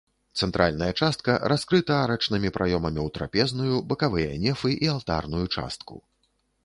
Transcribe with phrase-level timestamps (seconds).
[0.45, 6.01] Цэнтральная частка раскрыта арачнымі праёмамі ў трапезную, бакавыя нефы і алтарную частку.